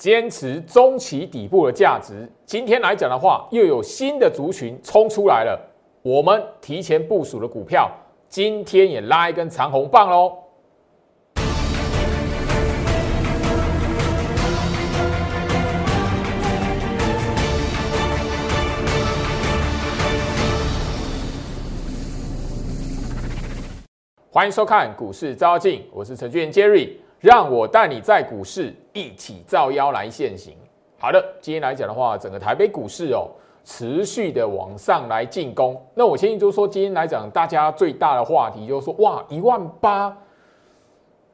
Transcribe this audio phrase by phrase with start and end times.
[0.00, 2.26] 坚持中期底部的价值。
[2.46, 5.60] 今天来讲的话，又有新的族群冲出来了。
[6.00, 7.90] 我们提前部署的股票，
[8.26, 10.32] 今天也拉一根长红棒喽。
[24.30, 25.62] 欢迎收看股市招妖，
[25.92, 30.56] 我是程序员 Jerry，让我带你在股市一起造妖来现行。
[30.98, 33.28] 好的，今天来讲的话，整个台北股市哦，
[33.62, 35.78] 持续的往上来进攻。
[35.94, 40.16] 那我相信就是说，今天来讲，大家最大的话题就是说，哇，一万八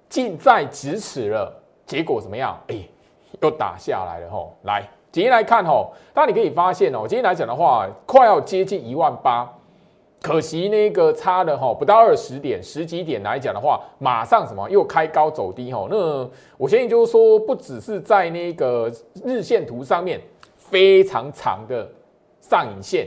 [0.08, 1.52] 近在咫尺了，
[1.86, 2.58] 结果怎么样？
[2.66, 2.76] 哎，
[3.40, 4.54] 又打下来了吼。
[4.64, 4.82] 来，
[5.12, 9.48] 今天来看吼，大家你可以发现哦，今天来讲的话，快要接近一万八。
[10.22, 15.86] 可惜那个差的哈不到二十点十几点来讲的话，马上什么又开高走低哈。
[15.88, 18.90] 那我相信就是说，不只是在那个
[19.24, 20.20] 日线图上面
[20.56, 21.88] 非常长的
[22.40, 23.06] 上影线，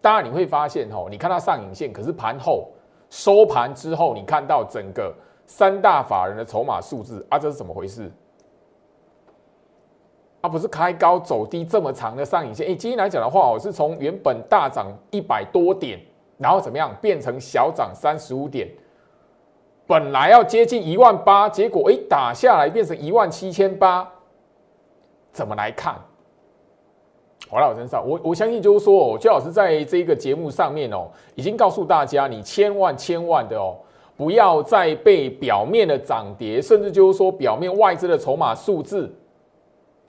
[0.00, 2.68] 当然你会发现哈，你看到上影线，可是盘后
[3.10, 5.12] 收盘之后，你看到整个
[5.46, 8.12] 三大法人的筹码数字啊，这是怎么回事？
[10.42, 12.68] 啊，不是开高走低这么长的上影线？
[12.68, 15.98] 哎，今天来讲的话，我是从原本大涨一百多点。
[16.38, 18.68] 然后怎么样变成小涨三十五点？
[19.86, 24.08] 本来要接近一万八，结果哎打下来变成一万七千八，
[25.32, 25.94] 怎么来看？
[27.50, 33.78] 华老身上，我我相信就是说哦，邱老师在这个节目上面哦，已经告诉大家，你千万千万的哦，
[34.16, 39.10] 不要再被表面的涨跌，甚至就是说表面外资的筹码数字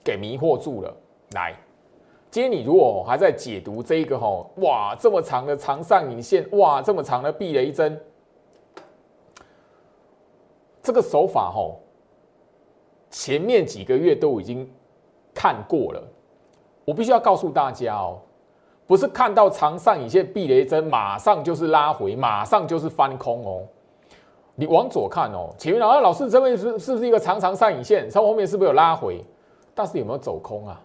[0.04, 0.94] 给迷惑住了，
[1.32, 1.56] 来。
[2.30, 8.00] 今天你如果还在解读这一个吼，哇，这么长的长上影线，哇，这么长的避雷针，
[10.80, 11.80] 这个手法吼，
[13.10, 14.70] 前面几个月都已经
[15.34, 16.00] 看过了。
[16.84, 18.20] 我必须要告诉大家哦，
[18.86, 23.66] 不是看到长上影线避雷针，马上就是拉回，马上就是翻空哦。
[24.54, 28.08] 你往左看哦，前面啊，老师这边是是不是一个长长上影线？
[28.08, 29.20] 从后面是不是有拉回？
[29.74, 30.80] 但是有没有走空啊？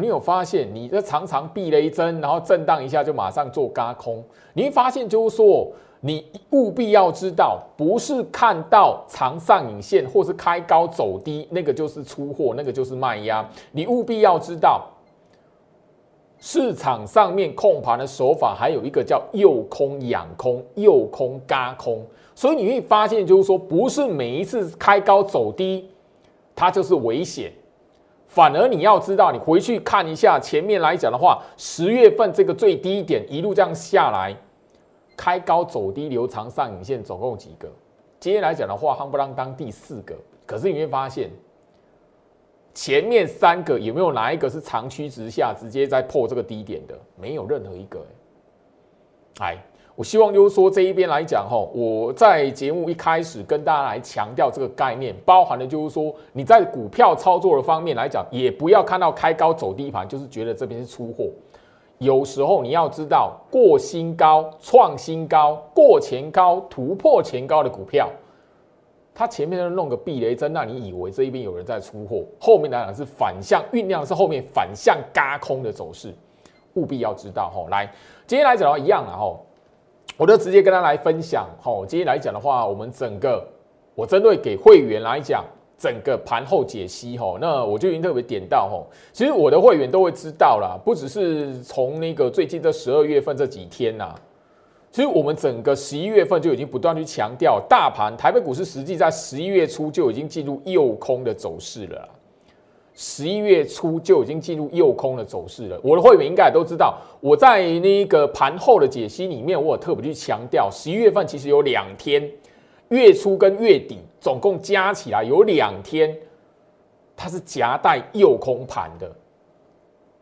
[0.00, 4.22] 你有发现，你的常常避雷针，然后震荡一下就马上做嘎空。
[4.52, 13.48] 你会发现，就是说，你务必要知道，不是看到长上影线或是开高走低，那个就是出货，那个就是卖压。
[13.70, 14.84] 你务必要知道，
[16.38, 22.04] 市场上面控盘的手法还有一个叫诱空养空、诱空嘎空。
[22.34, 25.88] 所以你会发现，就是说，不是每一次开高走低，
[26.54, 27.52] 它就是危险。
[28.34, 34.36] 反而你要知道，你回去看一下前面来讲的话，十月份这个最低点一路这样下来，
[35.16, 37.70] 开高走低，留长上影线，总共几个？
[38.18, 40.16] 今天来讲的话，夯不啷当第四个。
[40.44, 41.30] 可是你会发现，
[42.74, 46.98] 前面三个有没有哪一个是长驱直下，直接在破这个低点的？
[47.16, 48.04] 没有任何一个。
[49.38, 49.56] 哎。
[49.96, 61.28] 我希望就是说这一边来讲哈，我在节目一开始跟大家来强调这个概念，包含的就是说你在股票操作的方面来讲，也不要看到开高走低盘，就是觉得这边是出货。
[61.98, 68.10] 有时候你要知道，过新高、创新高、过前高、突破前高的股票，
[69.14, 76.12] 它前面弄个避雷针，让你以为这一边有人在出货，后面来讲是反向酝酿，是后面反向嘎空的走势，
[76.74, 77.64] 务必要知道哈。
[77.70, 77.88] 来，
[78.26, 79.38] 今天来讲的话一样了哈。
[80.16, 83.44] 我就直接跟他来分享，吼，今天来讲的话，我们整个
[83.94, 85.44] 我针对给会员来讲，
[85.76, 94.14] 整个盘后解析，吼，那我就已经特别点到，吼，其实我的会员都会知道啦，不只是从那个最近这十二月份这几天呐，
[94.92, 102.08] 其实我们整个十一月份就已经不断去强调，大盘台北股市实际在十一月初就已经进入诱空的走势了。
[102.96, 105.80] 十一月初就已经进入诱空的走势了。
[105.82, 112.30] 我的会员应该都知道，我在那个盘后的解析里面，我有特别去强调，十一月份其实有两天，
[112.90, 116.16] 月初跟月底总共加起来有两天，
[117.16, 119.10] 它是夹带诱空盘的，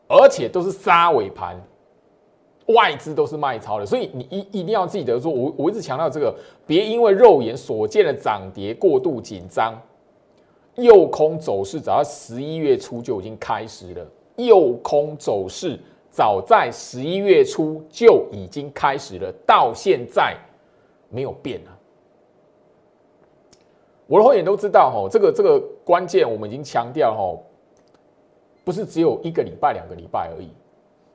[0.09, 1.61] 而且都是杀尾盘，
[2.69, 3.85] 外资都是卖超的。
[3.85, 6.35] 所以你一一定要记得说，我我一直强调这个，
[6.67, 9.75] 别因为肉眼所见的涨跌过度紧张。
[10.77, 15.79] 右空走势早在十一月初就已经开始了，右空走势
[16.11, 20.35] 早在十一月初就已经开始了，到现在
[21.11, 21.77] 没有变啊！
[24.07, 27.39] 我的会员都知道哈，这个这个关键我们已经强调哈，
[28.65, 30.49] 不是只有一个礼拜、两个礼拜而已。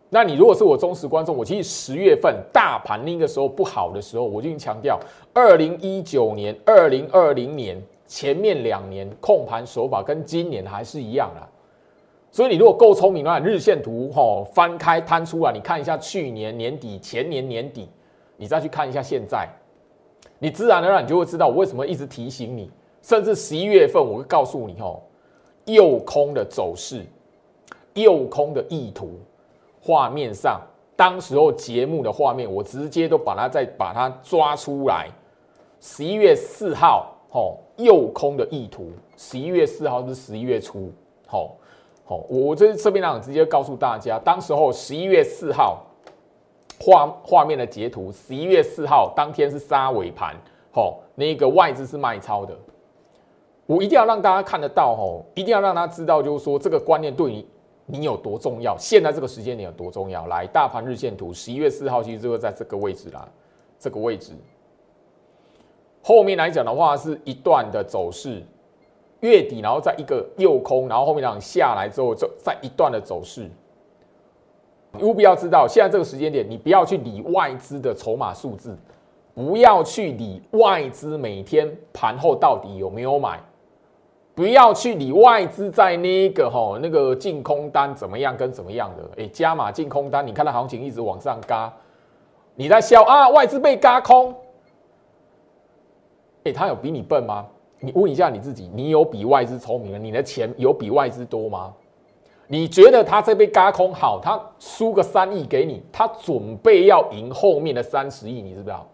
[0.10, 5.00] 那你如果是我忠实观众，我其实十月份大盘那个时候不好的时候，我就已经强调，
[5.34, 7.82] 二零一九年、二零二零年。
[8.08, 11.48] 前面两年控盘手法跟今年还是一样啦。
[12.32, 17.90] 所以你如果够聪明的话，日线图吼翻开摊出来，你看一下去年年底、前年年底，
[18.36, 19.48] 你再去看一下现在，
[20.40, 22.72] 你自然而然你就会知道我为什么一直提醒你。
[23.02, 25.02] 甚至十一月份，我会告诉你吼，
[25.66, 27.06] 右空的走势，
[27.94, 29.12] 右空的意图，
[29.82, 30.60] 画面上，
[30.96, 35.08] 当时候节目的画面，我直接都把它再把它抓出来。
[35.80, 40.92] 十一月四号，吼，诱空的意图，十一月四号是十一月初，
[41.28, 41.58] 吼，
[42.06, 45.86] 好，我我这这边呢直接告诉大家，当时候十一月四号
[46.80, 50.36] 画画面的截图，十一月四号当天是杀尾盘，
[50.72, 52.58] 吼，那个外资是卖超的。
[53.66, 57.48] 我一定要让大家看得到吼，一定要让他知道，就是说这个观念对你
[57.86, 58.78] 你有多重要。
[58.80, 60.26] 现在这个时间点有多重要？
[60.28, 63.28] 来，大盘日线图，十一月四号其实就会在这个位置啦，
[63.78, 64.32] 这个位置。
[66.08, 68.42] 后面来讲的话，是一段的走势，
[69.20, 73.46] 月底然后在一个右空，然后后面讲下来之后，就在一段的走势。
[74.94, 78.78] 你务必要知道，现在这个时间点，你不要去理外资的筹码数字，
[79.36, 83.38] 不要去理外资每天盘后到底有没有买。
[84.34, 91.74] 不要去理外资在那个哈那个净空单怎么样跟怎么样的，哎，加码净空单，你看到行情一直往上嘎，
[92.56, 94.34] 你在笑啊，外资被嘎空，
[96.52, 97.46] 他有比你笨吗？
[97.80, 99.98] 你问一下你自己，你有比外资聪明吗？
[99.98, 101.74] 你的钱有比外资多吗？
[102.48, 108.88] 你觉得他这被嘎空好，他输个三亿给你，他准备要赢后面的三十亿，你知不知道？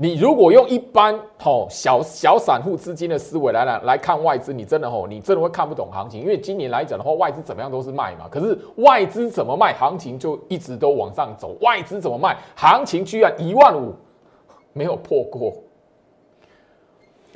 [0.00, 6.20] 你如果用一般吼小小散户资金的思维来来来看外资，你真的吼，你真的会看不懂行情。
[6.20, 11.56] 因为今年来讲的话，外资怎么样都是卖嘛，可是外资怎么卖，行情就一直都往上走。
[11.62, 13.92] 外资怎么卖，行情居然一万五
[14.72, 15.52] 没有破过。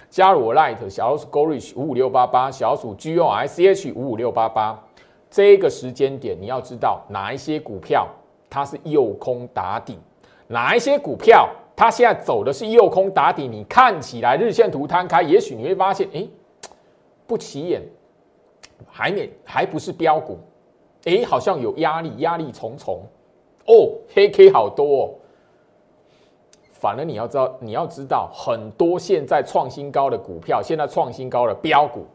[0.08, 4.81] 加入我 Light 小老鼠 Go Rich 五五六八八，小老鼠 G O I C H 五五六八八。
[5.29, 8.06] 这个时间点你要知道哪一些股票
[8.49, 9.99] 它是右空打底，
[10.47, 11.49] 哪一些股票。
[11.82, 16.25] 它现在走的是右空打底，你看起来日线图摊开，也许你会发现，哎，
[17.26, 17.82] 不起眼，
[18.88, 20.38] 还没还不是标股，
[21.06, 23.02] 哎，好像有压力，压力重重，
[23.67, 25.11] 哦，黑 K 好多，哦。
[26.70, 32.06] 反而你要知道，你要知道，很多现在创新高的股票，现在创新高的标股，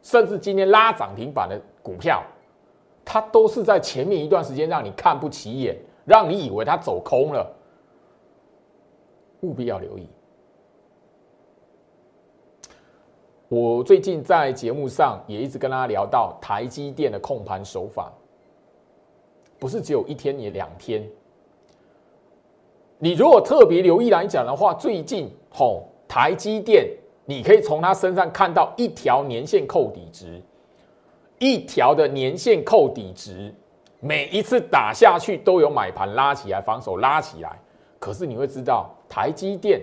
[0.00, 2.22] 甚至今天拉涨停板的股票，
[3.04, 7.46] 它都是在前面一段时间让你看不起眼，让你以为它走空了。
[9.44, 10.08] 务必要留意。
[13.48, 18.10] 我最近在节目上也一直跟大家聊到台积电的控盘手法，
[19.58, 21.06] 不是只有一天，也两天。
[22.98, 26.88] 你如果特别留意来讲的话，最近吼台积电，
[27.26, 30.40] 你可以从它身上看到一条年线扣底值，
[31.38, 33.54] 一条的年线扣底值，
[34.00, 37.60] 每一次打下去都有买盘拉起来，防守拉起来。
[38.00, 39.80] 可是你会知道，台积电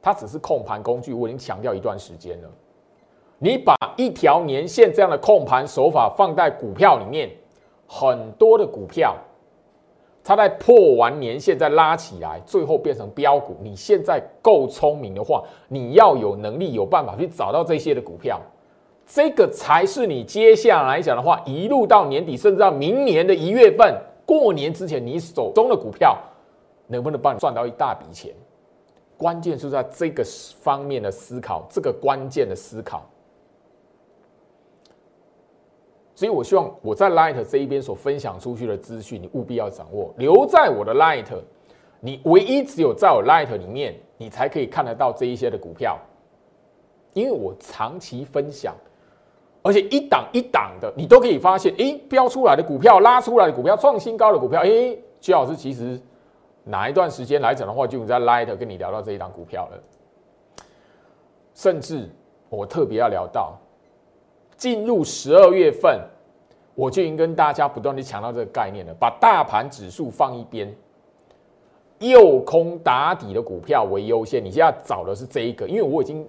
[0.00, 2.48] 它只是控盘工具，我已经强调一段时间了。
[3.38, 7.30] 你把一条年线这样的控盘手法放在股票里面，
[7.86, 9.16] 很多的股票，
[10.24, 13.56] 它在破完年线再拉起来，最后变成标股。
[13.62, 18.40] 你现在够聪明的话，你要有能力、有办法去找到这些的股票，
[19.06, 23.94] 这个才是你接下来讲的话，一路到年底，甚至到明年的一月份
[24.26, 26.16] 过年之前，你手中的股票。
[26.88, 28.34] 能不能帮你赚到一大笔钱？
[29.16, 30.24] 关键是在这个
[30.60, 33.04] 方面的思考，这个关键的思考。
[36.14, 41.26] 所以我希望我在 Light 这一边所分享出去的资讯，你务必要掌握，留在我的 Light。
[41.98, 45.98] 你唯一只有在我 Light 里面，你才可以看得到这一些的股票，
[47.12, 48.72] 因为我长期分享，
[49.62, 56.00] 而且一档一档的，你都可以发现，哎，标出来的股票，拉出来的股票，创新高的股票，哎，徐老师其实。
[56.68, 59.82] 哪一段时间来讲的话，就在 Light 跟你聊到这一档股票了。
[61.54, 62.06] 甚至
[62.50, 63.58] 我特别要聊到，
[64.54, 65.98] 进入十二月份，
[66.74, 68.92] 我就已经跟大家不断的强调这个概念了。
[69.00, 70.70] 把大盘指数放一边，
[72.00, 74.44] 右空打底的股票为优先。
[74.44, 76.28] 你现在找的是这一个，因为我已经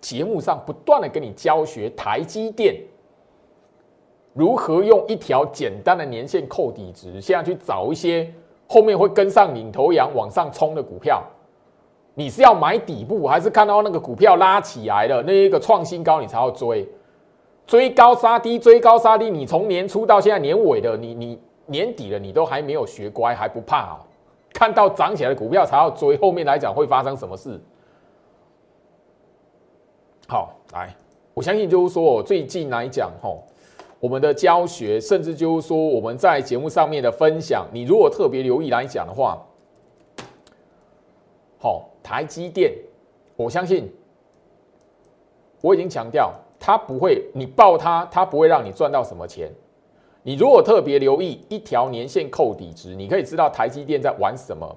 [0.00, 2.80] 节目上不断的跟你教学台积电
[4.32, 8.32] 如何用一条简单的年线扣底值，现在去找一些。
[8.72, 11.22] 后面会跟上领头羊往上冲的股票，
[12.14, 16.88] 你是要买底部，还是看到那个股票拉起来了，那一个创新高你才要追？
[17.66, 24.00] 追高杀低，追高杀低，你从年初到现在年尾的，你你年底了，你都还没有学乖，还不怕啊？
[24.54, 27.60] 看到涨起来的股票才要追，后面来讲会发生什么事？
[30.26, 30.94] 好，来，
[31.34, 33.44] 我相信就是说，最近来讲，吼，
[34.02, 39.40] 我们的教学，甚至就是说我们在节目上面的分享，你如果特别留意来讲的话，
[41.56, 42.72] 好，台积电，
[43.36, 43.88] 我相信，
[45.60, 49.48] 我已经强调，它不会，你报它，它不会让你赚到什么钱。
[50.24, 54.76] 你如果特别留意一条年线扣底值，你可以知道台积电在玩什么，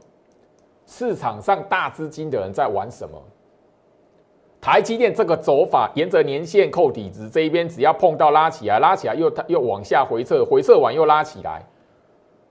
[0.85, 3.19] 市场上大资金的人在玩什么。
[4.65, 11.63] 台积电这个走法，沿着年线扣底值这一边，只要碰到拉起来，拉起来又又往下回撤，回撤完又拉起来，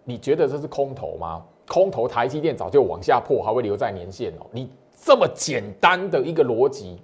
[0.04, 1.42] 你觉得这是空头吗？
[1.66, 4.47] 空头台积电早就往下破，还会留在年线哦。
[4.52, 7.02] 你这么简单的一个逻辑，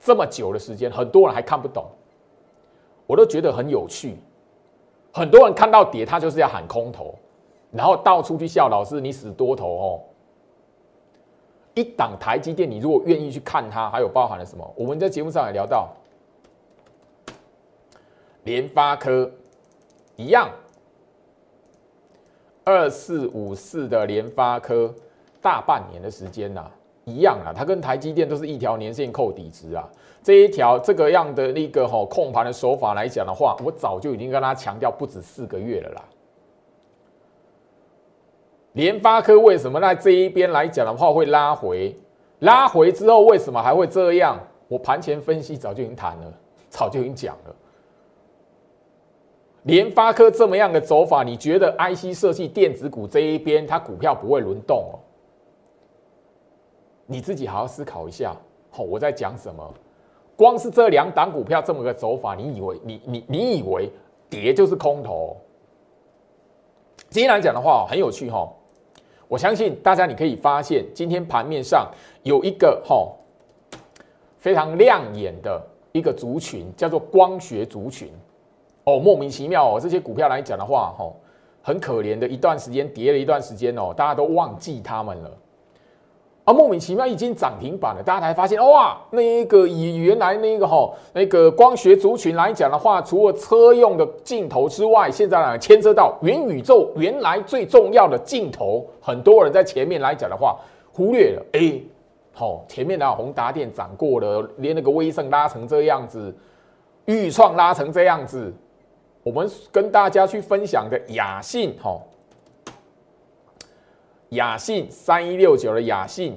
[0.00, 1.84] 这么久的时间，很多人还看不懂，
[3.06, 4.16] 我都觉得很有趣。
[5.12, 7.14] 很多人看到跌，他就是要喊空头，
[7.70, 10.00] 然后到处去笑老师，你死多头哦。
[11.76, 14.74] 一档台积电，你如果愿意去看它，还有包含了什么？
[14.74, 15.90] 我们在节目上也聊到，
[18.44, 19.30] 联发科
[20.16, 20.48] 一样，
[22.64, 24.94] 二四五四的联发科，
[25.42, 26.64] 大半年的时间呐，
[27.04, 29.86] 一样啊，它跟台积电都是一条年线扣底值啊。
[30.22, 36.02] 这一条这个样的那个吼控盘的手法来讲的话，我早就已经跟他强调不止四个月了啦。
[38.76, 41.96] 联发科为什么在这一边来讲的话会拉回？
[42.40, 44.38] 拉回之后为什么还会这样？
[44.68, 46.30] 我盘前分析早就已经谈了，
[46.68, 47.56] 早就已经讲了。
[49.62, 55.00] 联发科这么样的走法，你觉得 IC 设计电子股这一边它股票不会轮动哦？
[57.06, 58.36] 你自己好好思考一下。
[58.70, 59.74] 好，我在讲什么？
[60.36, 63.90] 光是这两档股票这么个走法，你以为你你你以为
[64.28, 65.34] 跌就是空头？
[67.08, 68.46] 今天来讲的话，很有趣哈。
[69.28, 71.90] 我相信大家你可以发现，今天盘面上
[72.22, 73.10] 有一个哈
[74.38, 75.60] 非常亮眼的
[75.92, 78.08] 一个族群，叫做光学族群。
[78.84, 81.12] 哦，莫名其妙哦，这些股票来讲的话，哈，
[81.60, 85.30] 很可怜的一段时间跌了一段时间哦，大家都忘记他们了。
[86.46, 100.56] 啊，莫名其妙已经涨停板了，大家才发现哇，那一个以原来那个哈那个光学族群来讲的话，除了车用的镜头之外，现在呢牵涉到元宇宙，原来最重要的镜头，很多人在前面来讲的话
[100.92, 101.42] 忽略了。
[101.54, 101.80] 哎，
[102.32, 106.32] 好，前面的宏达电涨过了，连那个威盛拉成这样子，
[107.06, 108.54] 豫创拉成这样子，
[109.24, 112.00] 我们跟大家去分享的雅信，哈。
[114.30, 116.36] 雅信三一六九的雅信，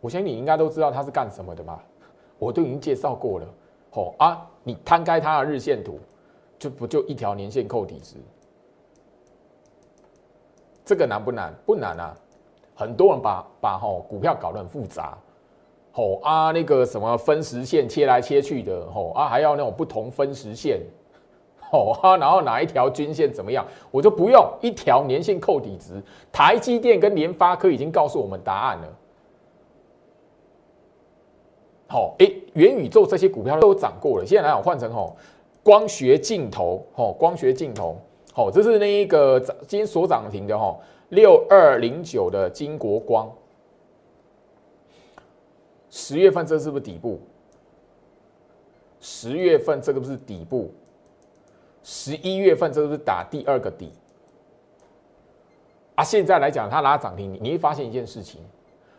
[0.00, 1.82] 我相信你应该都知道它是干什么的吧？
[2.38, 3.46] 我都已经介绍过了。
[3.90, 5.98] 吼啊，你摊开它的日线图，
[6.58, 8.16] 就不就一条年线扣底值？
[10.84, 11.54] 这个难不难？
[11.64, 12.16] 不难啊。
[12.74, 15.18] 很多人把把吼股票搞得很复杂，
[15.92, 20.80] 吼啊那个什么分时线切来切去的，吼啊还要那种不同分时线。
[21.70, 26.02] 哦哈，然后哪一条均线怎么样， 我就不用一条年线扣底值。
[26.32, 28.88] 台积电跟联发科已经告诉我们答案了。
[31.88, 35.16] 好，哎，元宇宙这些股票都涨过了，现在来讲换成吼
[35.62, 37.96] 光学镜头，吼光学镜头，
[38.32, 43.28] 好，这是那一个今天所涨停的吼六二零九的金国光，
[45.88, 47.20] 十月份这是不是底部？
[49.00, 50.72] 十月份这个不是底部？
[51.82, 53.90] 十一月份这个是打第二个底
[55.94, 56.04] 啊！
[56.04, 58.40] 现在来讲，它拉涨停，你会发现一件事情，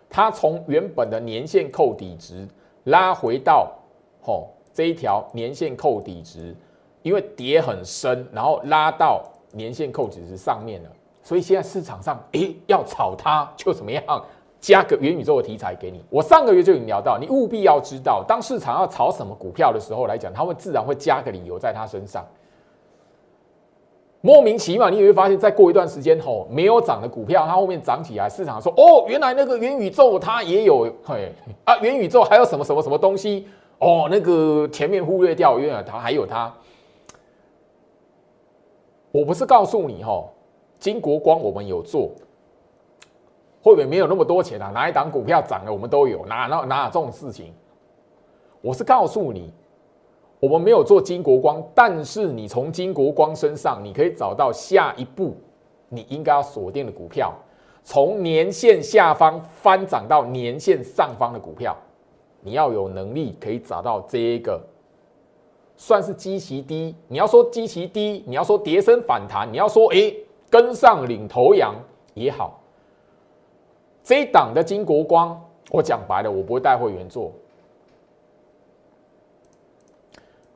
[0.09, 2.47] 它从原本的年线扣底值
[2.85, 3.71] 拉回到
[4.21, 6.55] 吼这一条年线扣底值，
[7.01, 10.89] 因为跌很深，然后拉到年线扣底值上面了，
[11.21, 14.03] 所以现在市场上诶要炒它就怎么样，
[14.59, 16.03] 加个元宇宙的题材给你。
[16.09, 22.25] 我上个月就已经聊到，你务必要知道，当市场要炒什么股票的时候来讲，它会自然会加个理由在它身上。
[24.23, 31.31] 莫名其妙，你也会发现，再过一段时间吼，没有涨的股票，它后面涨起来，市场说哦，原来那个元宇宙它也有嘿
[31.63, 33.47] 啊，元宇宙还有什么什么 什么东西
[33.79, 36.53] 哦，那个前面忽略掉，原来它还有它。
[39.11, 40.31] 我不是告诉你吼，
[40.77, 42.11] 金国光我们有做，
[43.63, 44.69] 会不会没有那么多钱啊？
[44.71, 47.51] 哪一档股票涨了，我们都有，哪哪哪这种事情？
[48.61, 49.51] 我是告诉你。
[50.41, 55.35] 我们没有做金国光，但是你从金国光身上，你可以找到下一步
[55.87, 57.31] 你应该要锁定的股票，
[57.83, 61.77] 从年线下方翻涨到年线上方的股票，
[62.41, 64.59] 你要有能力可以找到这一个
[65.77, 66.95] 算是基期低。
[67.07, 70.17] 你要说基期低，你要说跌升反弹，你要说诶
[70.49, 71.75] 跟上领头羊
[72.15, 72.59] 也好，
[74.01, 77.31] 这一档的金国光，我讲白了，我不会带会员做。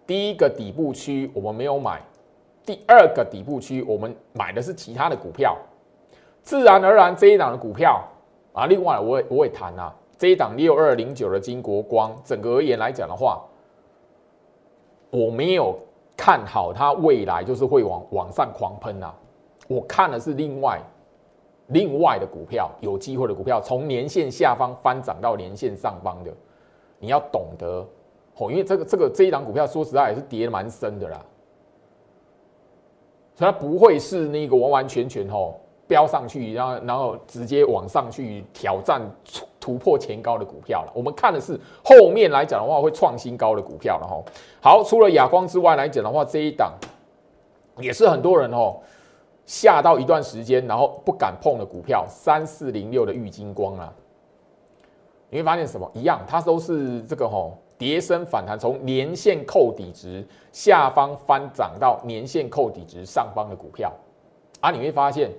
[0.07, 2.01] 第一个底部区我们没有买，
[2.63, 5.57] 第二个底部区我们买的是其他的股票，
[6.43, 8.03] 自然而然这一档的股票
[8.53, 13.41] 啊，另外我也我也谈啊，这一档六二零九的金国光，整个而言来讲的话，
[15.09, 15.75] 我没有
[16.15, 19.13] 看好它未来就是会往往上狂喷啊，
[19.67, 20.79] 我看的是另外
[21.67, 26.31] 另外的股票，有机会的股票，从年线下方翻涨到年线上方的，
[26.99, 27.83] 你要懂得。
[28.37, 31.21] 哦，因为这个这个这一档股票，说实在也是跌蛮深的啦，
[33.33, 39.01] 所以它不会是那个完完全全吼飙上去，然后然后直接往上去挑战
[39.59, 40.91] 突破前高的股票了。
[40.93, 44.21] 我们看的是后面来讲的话，会创新高的股票了哈。
[44.61, 46.73] 好，除了亚光之外来讲的话，这一档
[47.77, 48.77] 也是很多人哦
[49.45, 53.93] 下到一段时间，然后不敢碰的股票，三四零六的玉金光啊，
[55.29, 57.57] 你会发现什么一样，它都是这个吼。
[57.77, 63.91] 跌升反弹，从年线扣底值下方翻涨到年线扣底值上方的股票，
[64.61, 65.29] 啊，你会发现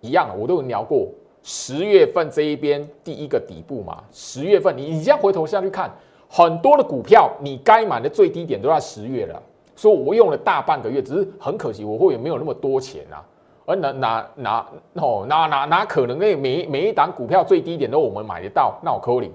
[0.00, 1.08] 一样，我都有聊过，
[1.42, 5.90] 十月份这一边第一个底部嘛，十月份你你这样回头下去看，
[6.28, 9.42] 很多的股票你该买的最低点都在十月了，
[9.74, 13.24] 所以我用了大半个月，只是很可惜我会员没有那么多钱啊，
[13.66, 19.32] 而哪哪哪哦哪哪哪可能那每每一档股票最低点都我们买得到，那我扣你，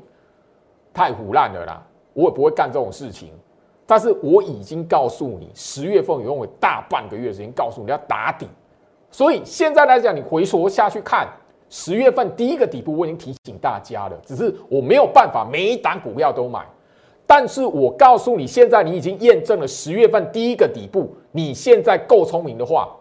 [0.93, 1.85] 太胡烂了啦。
[2.15, 3.29] 我也不会干这种事情，
[3.85, 8.47] 但是我已经告诉你，十月份有用了大半个月时间告诉你要打底，
[9.11, 11.27] 所以现在来讲，你回缩下去看
[11.69, 16.65] 十月份第一个底部，我已经提醒大家了，只是我没有办法每一档股票都买，
[17.27, 22.95] 但是我告诉你，现在你已经验证了十月份第一个底部，你现在够聪明的话，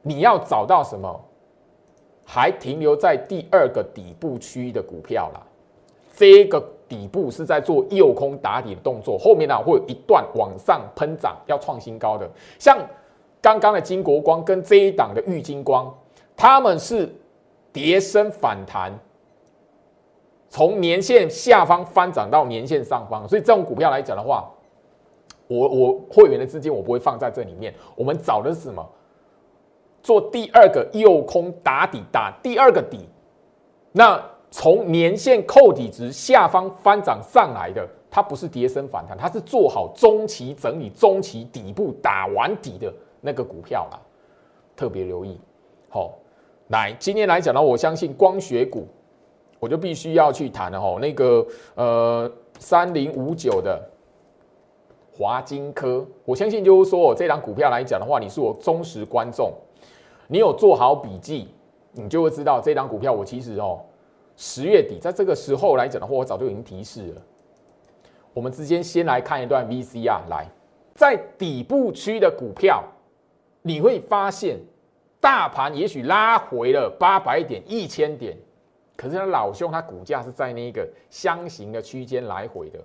[0.00, 1.20] 你要找到什么，
[2.24, 5.46] 还停留在第二个底部区域的股票了，
[6.16, 6.66] 这个。
[6.92, 12.30] 底部是在做右空打底的动作，后面呢会有一段往上喷涨，要创新高的。
[12.58, 12.78] 像
[13.40, 15.90] 刚刚的金国光跟这一档的玉金光，
[16.36, 17.10] 他们是
[17.72, 18.92] 叠升反弹，
[20.50, 24.52] 从年线下方翻涨到年线上方，所以这种股票来讲的话，
[25.46, 27.74] 我我会员的资金我不会放在这里面。
[27.96, 28.86] 我们找的是什么？
[30.02, 33.08] 做第二个右空打底，打第二个底，
[33.92, 34.22] 那。
[34.54, 43.98] 从年线扣底值下方翻涨上来的，它不是跌升反弹，它是做好中期整理、中期底部打完底的那个股票啦，
[44.76, 45.40] 特别留意。
[45.88, 46.12] 好，
[46.68, 48.86] 来今天来讲呢，我相信光学股，
[49.58, 50.98] 我就必须要去谈了哈。
[51.00, 53.82] 那个呃，三零五九的
[55.16, 59.50] 华金科，我相信就是说这档股票来讲的话，你是我忠实观众，
[60.26, 61.48] 你有做好笔记，
[61.92, 63.80] 你就会知道这档股票我其实哦。
[64.44, 67.22] 十月底，在这个时候来讲的话，我早就已经提示了。
[68.34, 70.48] 我们之间先来看一段 V C R，来，
[70.96, 72.82] 在底部区的股票，
[73.62, 74.58] 你会发现
[75.20, 78.36] 大盘也许拉回了八百点、一千点，
[78.96, 82.80] 可是他老兄他股价是在那个箱型的区间来回的，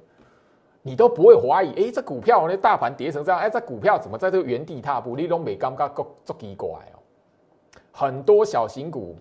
[0.84, 5.16] 你都不会怀疑，哎，这股票那大盘跌成这样，哎，这股票怎么在这个原地踏步？
[5.16, 7.02] 你都没感觉够足奇怪哦，
[7.92, 9.16] 很多小型股。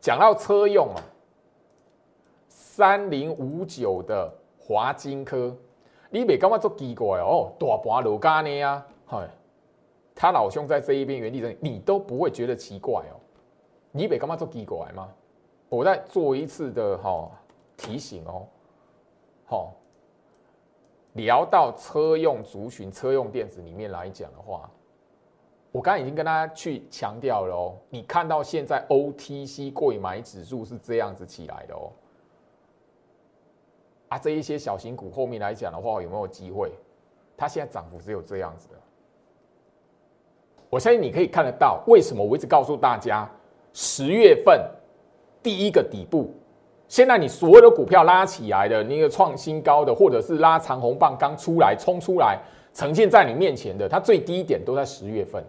[0.00, 1.02] 讲到车用啊，
[2.48, 5.54] 三零五九的华金科，
[6.08, 9.28] 你别感觉做奇怪哦，大盘落价呢啊，嗨，
[10.14, 13.20] 他老兄在这一边原地等，你都不会觉得奇怪哦，
[13.92, 15.06] 你别感觉做奇怪吗？
[15.68, 17.30] 我再做一次的哈
[17.76, 18.46] 提醒哦，
[19.44, 19.74] 好，
[21.12, 24.70] 聊到车用族群、车用电子里面来讲的话。
[25.72, 31.92] 我刚才已经跟大家去强调了哦，你看到现在 OTC 购买指数是这样子起来的哦，
[34.08, 36.72] 啊，这一些小型股后面来讲的话，有没有机会？
[37.36, 38.74] 它现在涨幅只有这样子的，
[40.68, 43.30] 我相信你可以看得到，为什么我一直告诉大家，
[43.72, 44.60] 十月份
[45.40, 46.34] 第一个底部，
[46.88, 52.38] 现在你所有的股票拉起来的那个创新高的，或者是拉长红棒刚出来冲出来
[52.74, 55.44] 呈现在你面前的，它最低点都在十月份。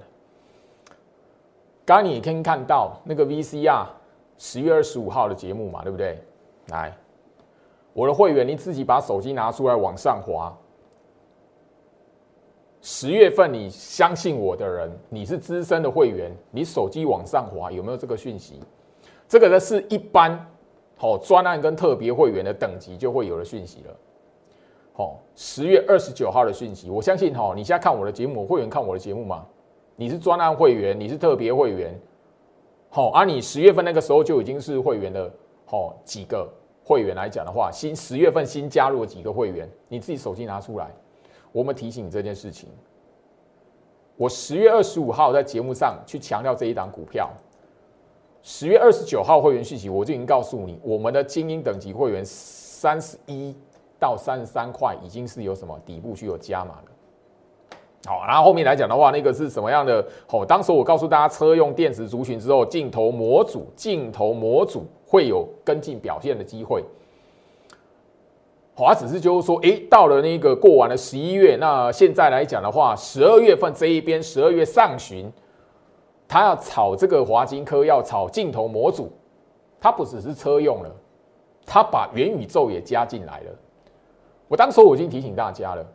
[1.86, 3.86] 刚你也可以看到那个 VCR
[4.38, 6.18] 十月二十五号的节目嘛，对不对？
[6.68, 6.96] 来，
[7.94, 10.56] 我的会员，你自己把手机拿出来往上滑。
[12.82, 18.60] 十月份你相信我的人，你是资深的会员，你手机往上滑有没有这个讯息？
[19.28, 20.44] 这个呢是一般
[20.98, 23.96] 好专案跟特别会员的等级就会有的讯息了。
[24.94, 29.46] 好，十月二十九号的讯息，我相信哈，你现在看我的节目，会员看我的节目吗？
[30.02, 31.96] 你是专案会员，你是特别会员，
[32.90, 35.32] 好，而你十月份那个时候就已经是会员的，
[35.64, 36.52] 好几个
[36.84, 40.92] 会员来讲的话，新十月份新加入了几个会员，你自己手机拿出来，
[41.52, 42.68] 我们提醒你这件事情。
[44.18, 47.30] 我十月二十五号在节目上去强调这一档股票，
[48.42, 53.56] 十月二十九号会员续息我就已经告诉你，我们的精英等级会员三十一
[54.00, 56.91] 到三十三块已经是有什么底部具有加码了。
[58.06, 60.04] 好，然后后面来讲的话，那个是什么样的？
[60.30, 66.84] 哦，当时我告诉大家，车用电池族群之后，镜头模组、镜头模组会有跟进表现的机会。
[68.74, 75.32] 好，只是就是说，诶，到了那个过完了十一月，那现在来讲的话，十二月份这一边，十二月上旬，
[76.28, 79.12] 他要炒这个华金科，要炒镜头模组，
[79.80, 80.90] 它不只是车用了，
[81.68, 83.52] 他把元宇宙也加进来了。
[84.48, 85.86] 我当时我已经提醒大家了。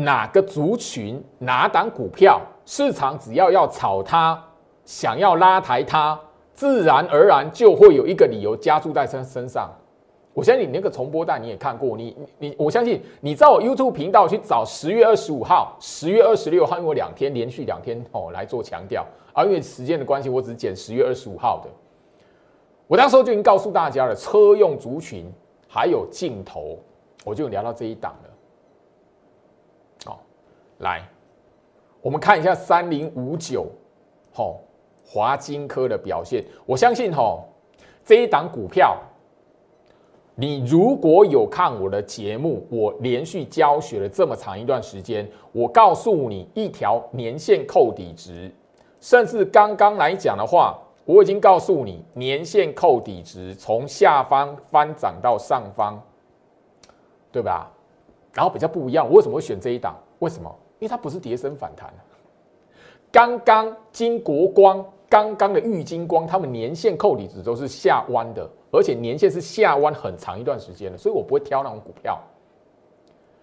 [0.00, 4.40] 哪个族群、哪档股票，市场只要要炒它，
[4.84, 6.16] 想要拉抬它，
[6.54, 9.68] 自然而然就会有一个理由加注在身身上。
[10.32, 21.70] 我相信你那个重播带你也看过，你你我相信你在我 YouTube 频道去找十月二十五号、十月二十六号，因为我两天连续两天哦来做强调，而因为时间的关系，我只剪十月二十五号的。
[22.86, 25.28] 我当时候就已经告诉大家了，车用族群
[25.66, 26.78] 还有镜头，
[27.24, 28.27] 我就聊到这一档了。
[30.78, 31.02] 来，
[32.00, 33.66] 我们看一下三零五九，
[34.32, 34.60] 吼，
[35.04, 36.44] 华金科的表现。
[36.64, 37.44] 我相信，吼，
[38.04, 38.96] 这一档股票，
[40.36, 48.48] 你如果有看我的节目，我连续教学了这么长一段时间，我告诉你一条年线扣底值，
[49.00, 56.00] 甚至刚刚来讲的话，我已经告诉你年限扣底值从下方翻涨到上方，
[57.32, 57.68] 对吧？
[58.32, 59.96] 然后比较不一样，我为什么会选这一档？
[60.20, 60.54] 为什么？
[60.78, 61.92] 因为它不是跌升反弹，
[63.10, 72.18] 刚刚金国光、刚刚的玉金光，他们年线扣底值都是下弯的，而且年线是下弯很长一段时间的，所以我不会挑那种股票。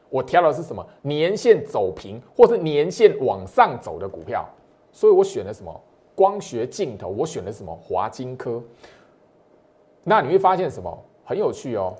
[0.09, 0.85] 我挑的是什么？
[1.01, 4.47] 年线走平或是年线往上走的股票，
[4.91, 5.81] 所以我选了什么？
[6.13, 7.75] 光学镜头，我选了什么？
[7.75, 8.63] 华金科。
[10.03, 10.97] 那你会发现什么？
[11.25, 11.93] 很有趣哦。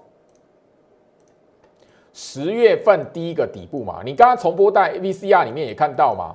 [2.18, 6.34] 十月份第一个底部嘛，你刚刚重播带 VCR 里面也看到嘛，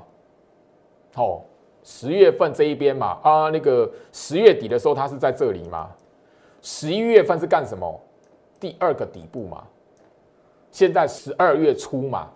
[1.16, 1.40] 哦，
[1.82, 5.90] 十月份这一边嘛，啊，那个十月底的时候它是在这里嘛，
[6.60, 7.98] 十一月份是干什么？
[8.60, 9.66] 第二个底部嘛，
[10.70, 12.28] 现在十二月初嘛，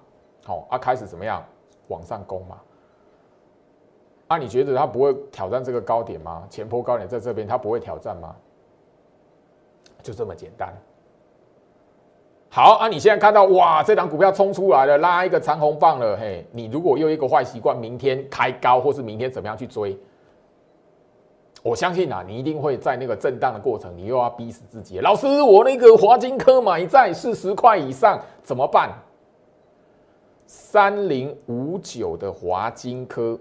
[0.42, 1.44] 好啊，开始怎么样
[1.88, 2.59] 往上攻嘛？
[4.28, 6.46] 啊，你觉得它不会挑战这个高点吗？
[6.48, 8.35] 前坡高点在这边，它不会挑战吗？
[10.02, 10.74] 就这么简单。
[12.54, 19.98] 好啊，你现在看到哇，这档股票冲出来了，拉一个长红棒了，嘿，你如果又一个坏习惯，明天开高或是明天怎么样去追，
[21.64, 25.00] 我相信啊，你一定会在那个震荡的过程，你又要逼死自己。
[25.00, 28.92] 老师，我那个华金科买在四十块以上怎么办？
[30.46, 33.36] 三零五九的华金科，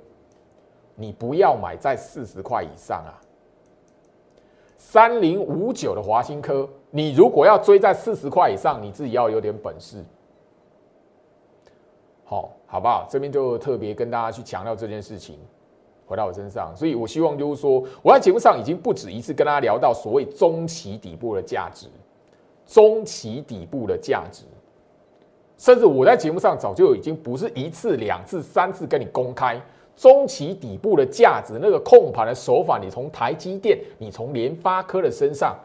[0.96, 3.14] 你不要买在四十块以上啊。
[4.76, 9.98] 三零五九的华新科，你如果要追在四十块以上，你自己要有点本事，
[12.24, 13.08] 好，好不好？
[13.10, 15.40] 这边就特别跟大家去强调这件事情，
[16.06, 16.72] 回到我身上。
[16.76, 21.88] 所以我希望就是说，我在节目上已经不止一次跟大家聊到所谓中期底部的价值，
[22.68, 24.44] 中期底部的价值，
[25.58, 29.60] 甚至我在节目上早就已经不是一次、两次、三次跟你公开。
[29.96, 35.58] 中期底部的价值，那个控盘的手法，你从台积电，你从联发科的身上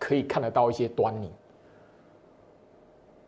[0.00, 1.30] 可以看得到一些端倪。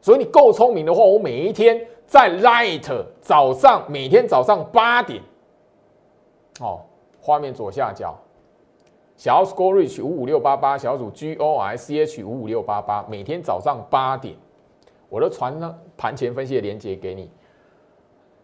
[0.01, 5.23] 所以你够聪明的话，我每一天在 Light 早上，每天早上八点，
[6.59, 6.81] 哦，
[7.21, 8.19] 画面左下角，
[9.17, 14.35] 小组 Go Reach 五五六八八，小组 G O S C H 五五六八八，每天早上八点，
[15.09, 17.31] 我都传了盘前分析的链接给你。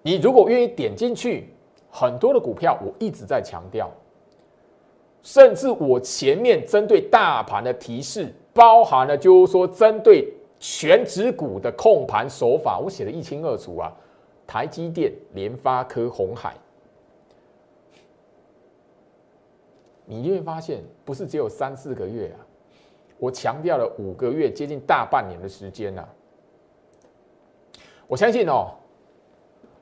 [0.03, 1.53] 你如果愿意点进去。
[1.91, 3.91] 很多的股票，我一直在强调，
[5.29, 13.95] 甚至我前面针对大盘的提示，包含了就是说针对全指股的控盘手法，我写的一清二楚啊。
[14.47, 16.55] 台积电、联发科、红海，
[20.07, 22.41] 你就会发现，不是只有三四个月啊，
[23.19, 26.09] 我强调了五个月，接近大半年的时间呐。
[28.07, 28.71] 我相信哦。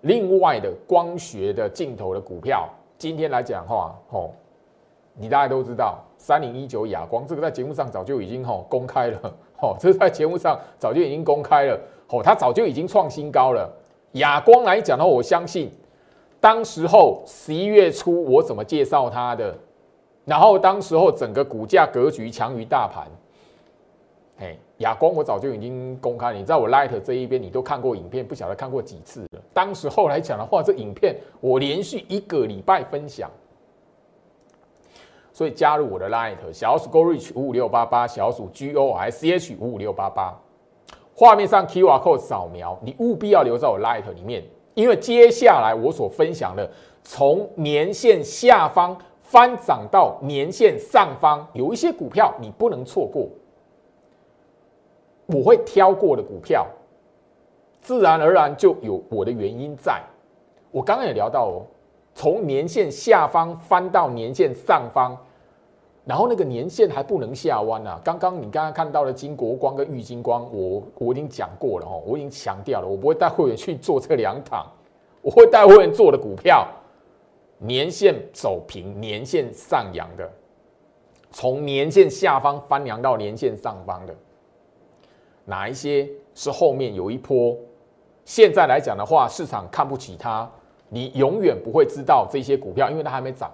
[0.01, 4.31] 另外的光学的镜头的股票，今天来讲话，哦，
[5.19, 13.71] 你大家都知道，三零一九亚光这个在节目上早就已经吼公开了，吼， 这在节目上早就已经公开了，吼，它早就已经创新高了。
[14.13, 15.71] 亚光来讲的话，我相信
[16.41, 19.57] 当时候十一月初我怎么介绍它的？
[20.25, 23.07] 然后当时候整个股价格局强于大盘。
[24.39, 29.41] 哎，亚光我早就已经公开，你在我 Light 这一边你都看过影片，不晓得看过几次了。
[29.55, 33.31] 当时候来讲的话，这影片我连续一个礼拜分享。
[35.37, 40.35] 所以加入我的 Light 小鼠 Go Reach 五五六八八小鼠 G O S H 五五六八八，
[41.15, 46.67] 画面上 QR Code 扫描，你务必要留在我 Light 里面，因为接下来我所分享的
[47.05, 53.29] 从年线下方翻涨到年线上方，有一些股票你不能错过。
[55.27, 56.67] 我会挑过的股票，
[57.83, 60.01] 自然而然就有我的原因在。
[60.71, 61.67] 我刚刚也聊到哦，
[62.15, 65.15] 从年线下方翻到年线上方。
[66.07, 68.01] 然后那个年限还不能下弯啊！
[68.05, 74.65] 刚刚你刚刚看到的金国光跟玉金光，我我已经讲过了哈，我已经强调了，我不会带会员去做这两档，
[75.21, 76.69] 我会带会员做的股票，
[77.59, 80.31] 年线走平，年线上扬的，
[81.33, 84.15] 从年线下方翻扬到年线上方的，
[85.45, 87.57] 哪一些是后面有一波？
[88.25, 90.49] 现在来讲的话，市场看不起它，
[90.89, 93.51] 你永远不会知道这些股票，因为它还没涨，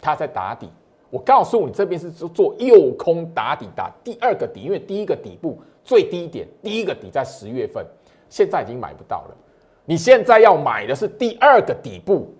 [0.00, 0.68] 它在打底。
[1.12, 7.84] 我告诉你，这边是做做右空打底打第二个底，因为第一个底部最低点，第一个底在十月份，
[8.30, 9.36] 现在已经买不到了。
[9.84, 12.32] 你现在要买的是第二个底部，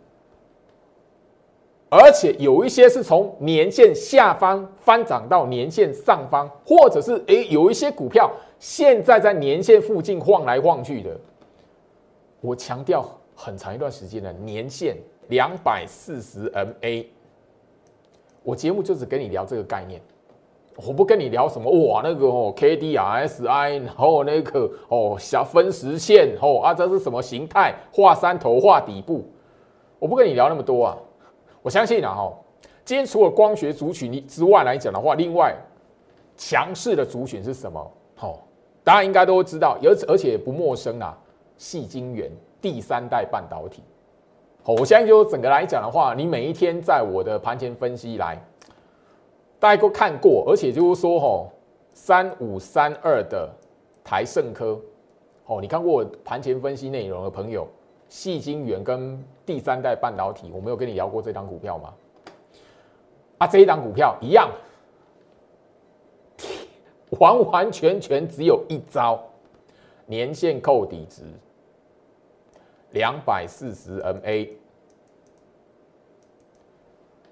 [1.91, 11.15] 而且有一些是从年线下方翻涨到年线上方，或者是诶有一些股票现在在年线附近晃来晃去的。
[12.41, 14.97] 我强调很长一段时间的年线
[15.29, 17.05] 两百四十 MA。
[18.43, 20.01] 我节目就只跟你聊这个概念，
[20.77, 27.75] 我不跟你聊什么哇那个哦 K D R S I，然后那个哦小分时线哦啊这是什么形态？
[27.93, 29.25] 画山头画底部，
[29.99, 30.97] 我不跟你聊那么多啊。
[31.63, 32.33] 我相信啊哈，
[32.85, 35.55] 今天除了光学族群之外来讲的话，另外
[36.37, 37.93] 强势的族群是什么？
[38.17, 38.41] 好，
[38.83, 41.17] 大家应该都知道，而而且不陌生啊，
[41.57, 42.29] 细晶圆
[42.61, 43.85] 第三代半导体。
[44.65, 48.41] 好，我现在就整个来讲的话，你每一天在我的盘前分析来，
[49.59, 51.51] 大家都看过，而且就是说，吼，
[51.93, 53.51] 三五三二的
[54.05, 54.81] 台盛科，
[55.47, 57.67] 哦，你看过我盘前分析内容的朋友，
[58.09, 61.95] 细晶圆跟第三代半导体，我没有跟你聊过这张股票吗？
[63.39, 64.49] 啊，这一档股票一样，
[67.19, 69.21] 完完全全只有一招，
[70.07, 71.25] 年限扣底值。
[72.93, 74.51] 两百四十 MA，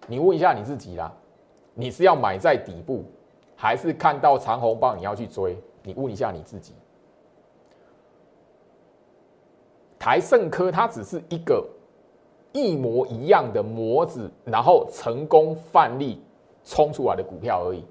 [0.06, 1.12] 你问一下你自己啦，
[1.74, 3.04] 你是要买在底部，
[3.56, 5.56] 还是看到长红棒你要去追？
[5.82, 6.74] 你问一下你自己。
[9.98, 11.66] 台盛科它只是一个
[12.52, 16.22] 一模一样的模子，然后成功范例
[16.64, 17.84] 冲出来的股票而已。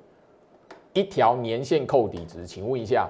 [0.93, 3.08] 一条年线扣底值，请问一下，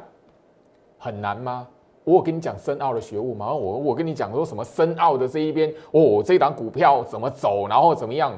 [0.97, 1.65] 很难吗？
[2.05, 3.53] 我有跟你讲深奥的学物吗？
[3.53, 8.37] 我我跟你讲说什么深奥的这一边哦，这档股票怎么走，然后怎么样？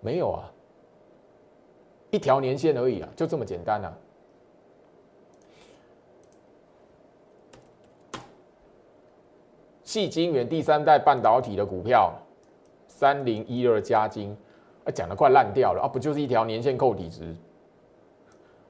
[0.00, 0.50] 没有啊，
[2.10, 3.96] 一条年线而已啊，就这么简单啊。
[9.84, 12.12] 细晶圆第三代半导体的股票，
[12.88, 14.36] 三零一二加金，
[14.84, 17.34] 啊，讲的快烂掉了啊，不就是一条年线扣底值？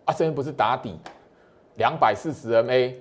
[0.04, 0.98] 啊，这边不是打底
[1.76, 2.94] 两百四十 MA。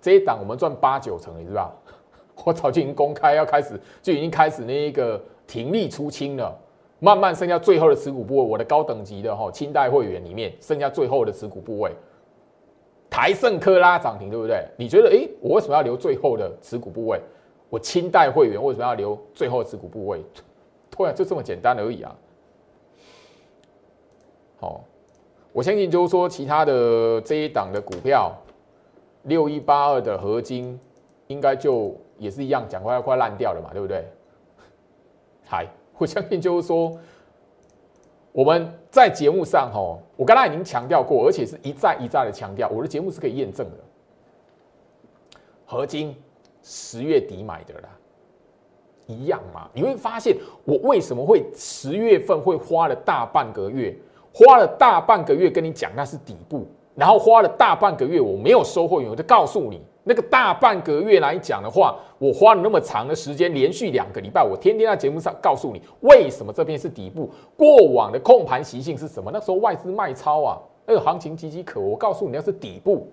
[0.00, 1.72] 这一档我们赚八九成，你知道？
[2.44, 6.58] 我早就已经公开要开始，就已经开始那一个停利出清了，
[6.98, 8.42] 慢慢剩下最后的持股部位。
[8.42, 11.92] 我的高等级的哈清代会员里面剩下最后的持股部位，
[13.10, 14.64] 台盛科拉涨停，对不对？
[14.78, 17.20] 你觉得，哎，我为什么要留最后的持股部位？
[17.68, 20.24] 我清代会员为什么要留最后持股部位？
[20.90, 22.16] 突然就这么简单而已啊！
[24.58, 24.84] 好，
[25.52, 28.34] 我相信就是说，其他的这一档的股票。
[29.24, 30.78] 六一八二的合金
[31.26, 34.04] 应该就也是一样，讲快要快烂掉了嘛，对不对？
[35.44, 35.66] 嗨，
[35.98, 36.98] 我相信就是说，
[38.32, 43.76] 我们在节目上哈，我刚才已经强调过，而且是一再一再的强调，我的节目是可以验证的。
[45.66, 46.16] 合金
[46.62, 47.88] 十月底买的啦，
[49.06, 49.68] 一样嘛？
[49.72, 53.96] 你会发现我为什么会十月份会花了大半个月，
[54.32, 56.66] 花了大半个月跟你讲那是底部。
[56.94, 69.30] 然后花了大半个月，我没有收获，我就告诉你，那个大半个月来讲的话，我花了那么长的时间，连续两个礼拜，我天天在节目上告诉你，为什么这边是底部，过往的控盘习性是什么？
[69.32, 73.08] 那时候外资卖超啊，那个行情岌岌可危，我告诉你那是底部，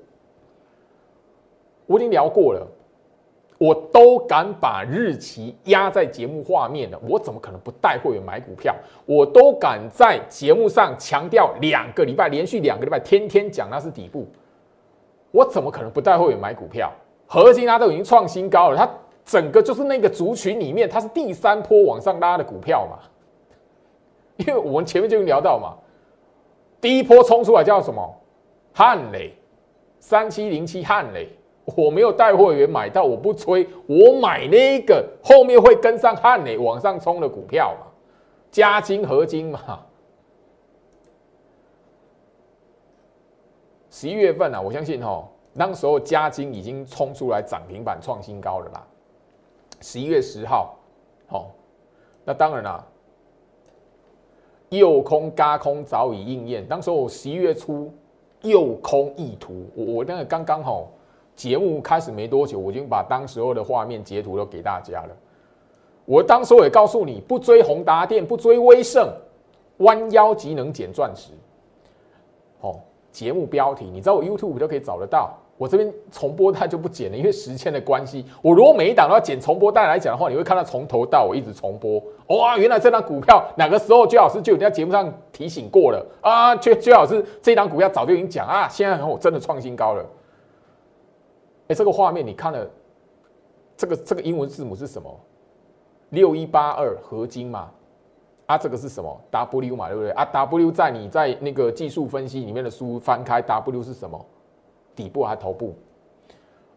[1.85, 2.67] 我已经聊过了，
[3.59, 8.75] 我都敢把日期压在节目画面了，我怎么可能不带会员买股票？
[9.05, 14.27] 我都敢在节目上强调两个礼拜，连续两个礼拜，天天讲那是底部，
[15.31, 16.91] 我怎么可能不带会员买股票？
[17.25, 18.87] 核心它都已经创新高了，它
[19.25, 22.99] 整个就是那个族群里面，它是第三波往上拉的股票嘛？
[24.37, 25.73] 因为我们前面就聊到嘛，
[26.79, 28.15] 第一波冲出来叫什么？
[28.71, 29.33] 汉磊
[29.99, 31.27] 三七零七汉磊。
[31.75, 37.87] 我没有带货员买到，我不吹，我买那个后面会跟上汉磊往上冲的股票嘛，
[38.49, 39.83] 加金合金嘛。
[43.89, 48.87] 十一月份啊，我相信哈，那时候加金已经冲出来涨停板创新高了啦。
[49.81, 50.77] 十一月十号，
[51.27, 51.51] 好，
[52.23, 52.87] 那当然啦，
[54.69, 56.65] 右空加空早已应验。
[56.65, 57.91] 当时我十一月初
[58.41, 60.87] 右空意图，我我那个刚刚好。
[61.37, 65.09] 节目开始没多久，我已经把当时候的画面截图都给大家了。
[66.03, 69.07] 我当时也告诉你，不追宏达电，不追威盛，
[69.77, 71.31] 弯腰即能捡钻石。
[72.61, 72.79] 哦，
[73.11, 75.37] 节目标题，你知道我 YouTube 都可以找得到。
[75.57, 78.25] 我这边重播带就不剪了，因为时间的关系。
[78.41, 82.01] 我如果每一档都要剪重播带来讲的话，你会看到从头到尾一直重播。
[82.27, 86.55] 哇，原来这档股票哪个时候最老师就已经在节目上提醒过了啊？
[86.55, 90.05] 最最好是这档股票早就已经讲啊，现在我真的创新高了。
[91.67, 92.69] 哎，这个画面你看了，
[93.75, 95.13] 这个这个英文字母是什么？
[96.09, 97.69] 六一八二合金嘛？
[98.45, 100.11] 啊，这个是什么？W 嘛，对不对？
[100.11, 104.25] 啊，W 在你在那个技术分析里面的书翻开，W 是什么？
[104.95, 105.75] 底部还是头部？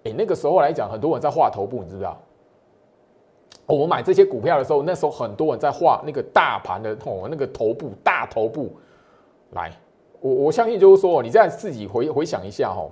[0.02, 2.20] 哎，那个时候来讲，很多人在画头部，你知不知道？
[3.66, 8.72] 我们买这些股票的时候，那时候很多人在画那个大盘的哦，那个头部大头部。
[9.52, 9.72] 来，
[10.20, 12.90] 我我相信就是说，你再自己回回想一下哈。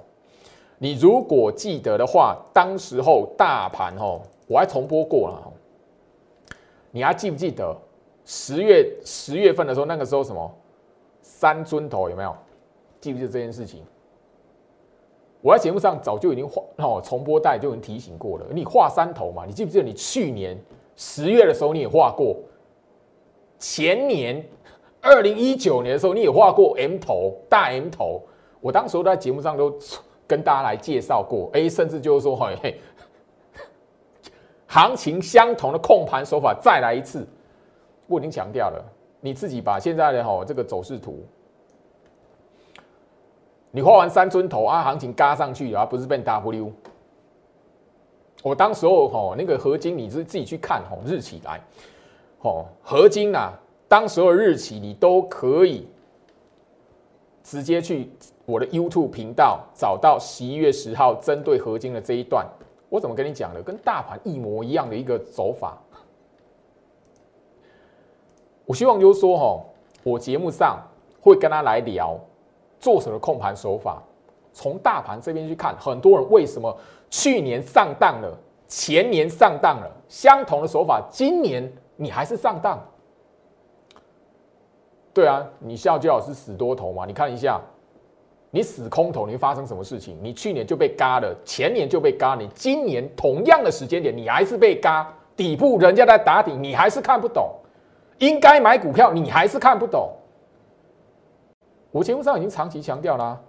[0.81, 5.53] 你如果记得的话，当时候大盘哦，我还重播过了。
[6.93, 7.77] 你还记不记得
[8.25, 10.51] 十月十月份的时候，那个时候什么
[11.21, 12.33] 三尊头有没有？
[13.01, 13.83] 记不记得这件事情？
[15.41, 18.47] 我在节目上早就已经画哦，重播带就已经提醒过了。
[18.51, 19.45] 你画三头嘛？
[19.45, 20.57] 你记不记得你去年
[20.95, 22.37] 十月的时候你也画过？
[23.59, 24.49] 前年
[25.01, 28.23] 二零一九年的时候你也画过 M 头大 M 头。
[28.61, 29.77] 我当时候在节目上都。
[30.29, 32.79] 跟大家来介绍过，哎，甚至就是说，嘿，
[34.69, 37.27] 行情相同的控盘手法再来一次，
[38.07, 38.85] 我已经强调了，
[39.21, 41.25] 你自己把现在的哈这个走势图，
[43.71, 46.71] 你画完三尊头啊，行情嘎上去，而不是变 W。
[48.43, 51.61] 我当时候哈那个合金，你是自己去看哈日期来，
[52.43, 53.53] 哦，合金啊，
[53.89, 55.89] 当时候日期你都可以
[57.49, 58.11] 直接去。
[58.45, 62.47] 我的 YouTube 频道找到十一月十号针对合金的这一段，
[62.89, 63.63] 我怎么跟你讲的？
[63.63, 65.77] 跟大盘一模一样的一个走法。
[68.65, 69.65] 我希望就是说，哈，
[70.03, 70.79] 我节目上
[71.21, 72.19] 会跟他来聊
[72.81, 74.03] 做什么控盘手法。
[74.53, 76.75] 从大盘这边去看，很多人为什么
[77.11, 78.35] 去年上当了，
[78.67, 82.79] 前年上当了，相同的手法，今年你还是上当？
[85.19, 87.05] 对啊，你笑就好是死多头嘛？
[87.05, 87.61] 你看一下。
[88.53, 90.17] 你死空头，你发生什么事情？
[90.23, 97.53] 你去年就被嘎了，前年就被嘎，你今年同样的时间点，你还是被嘎底部，人家在打底，你还是看不懂。
[98.19, 100.09] 应该买股票，你还是看不懂。
[101.91, 103.41] 我节目上已经长期强调啦，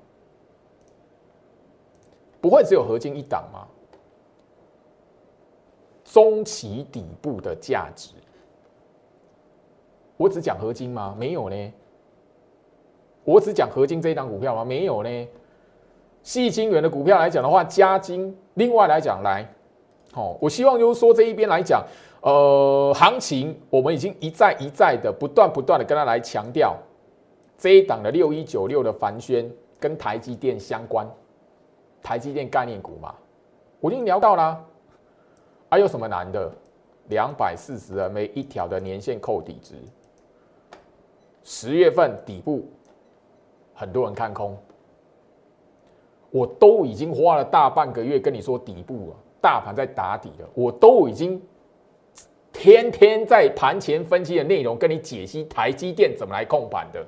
[2.41, 3.67] 不会只有合金一档吗？
[6.03, 8.15] 中期底部的价值，
[10.19, 11.15] 我只讲合金吗？
[11.17, 11.73] 没有呢。
[13.23, 14.65] 我只讲合金这一档股票吗？
[14.65, 15.27] 没有呢。
[16.23, 18.37] 细晶元的股票来讲的话，加金。
[18.55, 19.49] 另外来讲，来，
[20.11, 21.81] 好，我希望就是说这一边来讲，
[22.21, 26.75] 呃，行情我们已经一再一再的不断不断的跟他来强调，
[27.57, 31.07] 这一档的六一九六的凡轩跟台积电相关，
[32.03, 33.15] 台积电概念股嘛，
[33.79, 34.61] 我已经聊到啦。
[35.69, 36.51] 还有什么难的？
[37.07, 39.73] 两百四十每一条的年限扣底值，
[41.43, 42.67] 十月份底部。
[43.73, 44.57] 很多人看空，
[46.31, 51.41] 我都已经花了大半个月跟你说底部了，大盘在打底了，我都已经
[52.51, 57.01] 天天在盘前分析的内容跟你解析台积电怎么来控盘的，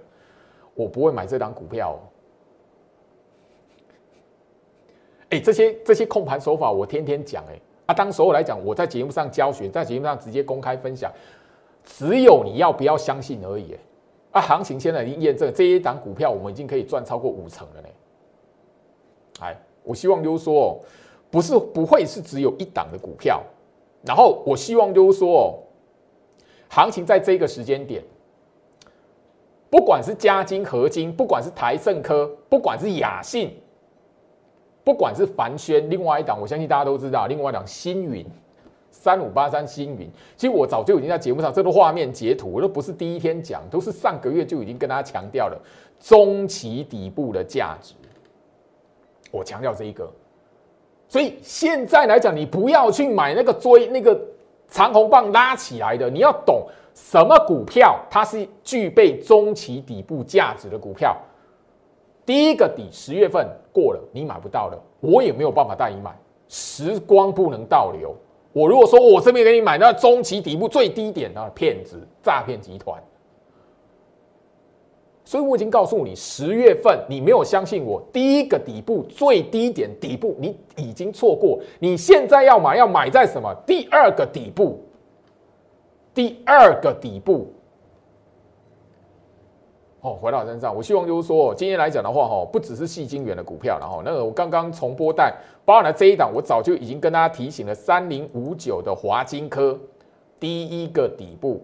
[0.74, 2.00] 我不会买这档股票。
[5.32, 11.12] 哎，这些这些控盘手法我天天讲，哎啊，当时候来讲，我在节目上教学，在节目上直接公开分享，
[11.84, 13.76] 只有你要不要相信而已。
[14.32, 17.88] 啊，行情现在已经验证，这一档股票我们已经可以赚超过五成了呢。
[19.42, 20.80] 哎，我希望就是说，
[21.30, 23.44] 不是不会是只有一档的股票。
[24.04, 25.62] 然后我希望就是说，
[26.70, 28.04] 行情在这个时间点，
[29.70, 33.54] 不管是嘉金、合金，不管是台盛科，不管是雅信，
[34.84, 38.26] 不管是凡轩，另外一档，我相信大家都知道，另外一档星云。
[38.92, 45.58] 三五八三星云，其实我早就已经在节目上，这个画面截图，我都不是第一天讲，都是上个月就已经跟大家强调了
[46.00, 47.96] 中期底部的价值。
[49.32, 50.12] 我强调这一个，
[51.08, 54.20] 所以现在来讲，你不要去买那个追那个
[54.68, 61.18] 长红棒拉起来的，你要懂什么股票它是具备中期底部价值的股票。
[62.26, 66.16] 第一个底十月份过了，你买不到了，我也没有办法带你买，
[66.50, 68.14] 时光不能倒流。
[68.54, 73.02] 我如果说我这边给你买那中期底部最低点的骗子诈骗集团，
[75.24, 83.54] 所以我已经告诉你，十月份你没有相信我，第一个底部最低点底部你已经错过，你现在要买要买在什么？
[83.66, 84.84] 第二个底部，
[86.14, 87.54] 第二个底部。
[90.02, 95.32] 哦，回到我身上，我希望就是说，今天来讲的话，哈，不只是细晶元的股票，然后那个我刚刚重播带，
[95.64, 99.80] 包含了这一档，我早就已经跟大家提醒了，三零五九的华金科
[100.39, 101.64] 第一个底部，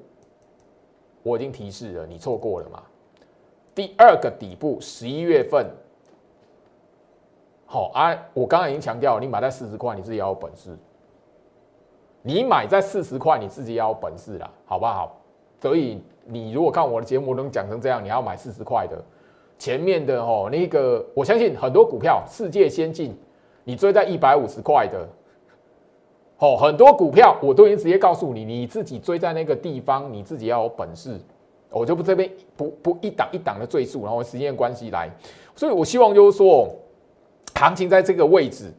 [1.24, 2.84] 我已经提示了，你错过了嘛？
[3.74, 5.66] 第二个底部，十一月份，
[7.66, 10.78] 好啊，我刚刚已经强调，你买在四十块，你自己要有本事，
[12.22, 15.20] 你买在四十块，你自己要有本事了，好不好？
[15.60, 16.04] 所以。
[16.30, 19.02] 你如果看我的节目能讲成这样，你要买四十块的，
[19.58, 23.18] 前面的哦那个，我相信很多股票世界先进，
[23.64, 25.08] 你追在一百五十块的，
[26.40, 31.18] 哦很多股票我都已经直接告诉你，你自己追在那个地方，你自己要有本事，
[31.70, 35.10] 我就不这边不不一档一档的赘述，然后时间关系来，
[35.56, 36.68] 所以我希望就是说，
[37.56, 38.72] 行情在这个位置，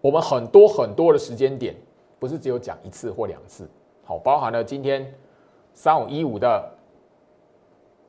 [0.00, 1.74] 我们很多很多的时间点，
[2.18, 3.68] 不是只有讲一次或两次，
[4.04, 5.12] 好，包含了今天。
[5.74, 6.70] 三五一五的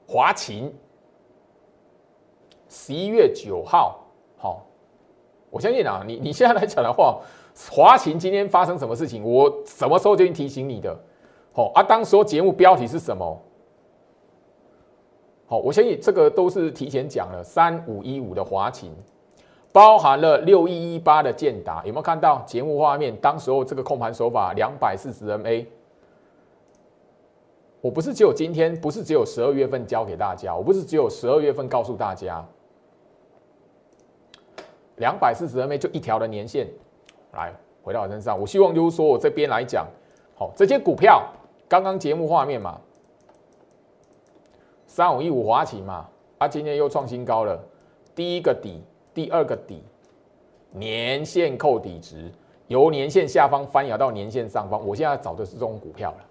[0.07, 0.71] 华勤，
[2.69, 3.99] 十一月九号，
[4.37, 4.63] 好，
[5.49, 7.19] 我相信啊，你你现在来讲的话，
[7.71, 10.95] 华勤今天发生什么事情，我什么时候就已经提醒你的，
[11.53, 13.41] 好啊，当时候节目标题是什么？
[15.47, 18.95] 好，我相信这个都是提前讲了，三五一五的华勤，
[19.71, 23.15] 包含了六一一八的建达，有没有看到节目画面？
[23.17, 25.65] 当时候这个控盘手法两百四十 MA。
[27.85, 32.43] 我不是只有今天，不是只有十二月份教给大家，我不是只有十二月份告诉大家，
[34.95, 36.65] 两百四十 MA 就一条的年限，
[37.33, 39.85] 来回到我身上，我希望就是说我这边来讲，
[40.33, 41.31] 好，这些股票
[41.69, 42.81] 刚刚节目画面嘛，
[44.87, 46.09] 三五一五华旗嘛，
[46.39, 47.63] 啊，今天又创新高了，
[48.15, 48.81] 第一个底，
[49.13, 49.83] 第二个底，
[50.71, 52.31] 年线扣底值，
[52.65, 56.25] 由年线下方翻摇到年线上方，我现在找的是这种股票了。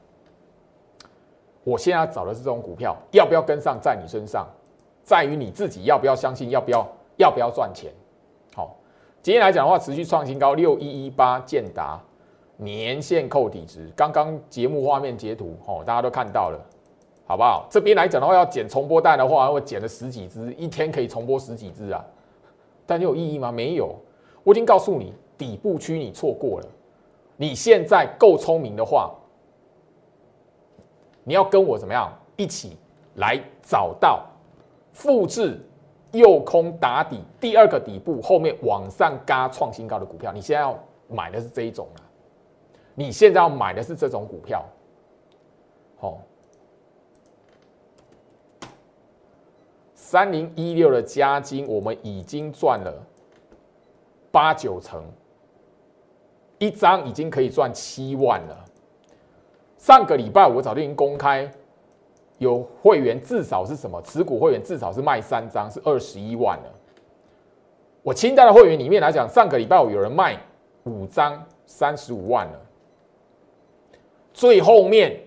[1.65, 4.47] 我现在找的是这种股票，要不要跟上在你身上，
[5.03, 6.87] 在于你自己要不要相信，要不要
[7.17, 7.91] 要不要赚钱。
[8.55, 8.77] 好，
[9.23, 11.99] 今天来讲的话，持续创新高，六一一八建达
[12.59, 16.61] 年线扣底值，刚刚节目画面截图，哦，大家都看到了，
[17.27, 17.67] 好不好？
[17.71, 22.05] 这边来讲的话，要剪重播带的话，我剪了十几只，一天可以重播十几只啊，
[22.85, 23.51] 但你有意义吗？
[23.51, 23.97] 没有，
[24.43, 26.67] 我已经告诉你，底部区你错过了，
[27.39, 29.11] 你现在够聪明的话。
[31.25, 32.77] 你要跟我怎么样一起
[33.15, 34.25] 来找到
[34.93, 35.59] 复制
[36.13, 40.33] 右空打底第二个底部后面往上嘎创新高的股票？
[40.33, 41.99] 你现在要买的是这一种啊？
[42.95, 44.65] 你现在要买的是这种股票？
[45.99, 46.21] 好，
[49.95, 53.03] 三零一六的加金，我们已经赚了
[54.31, 55.03] 八九成，
[56.59, 58.65] 一张已经可以赚七万了。
[59.85, 61.47] 上个礼拜我早就已经公开，
[62.39, 66.75] 有会员至少是什么持股会员至少是卖三张是二十一万了。
[68.03, 70.41] 我清单的会员里面来讲，上个礼拜我有人卖
[70.85, 72.59] 五张三十五万了。
[74.33, 75.21] 最后面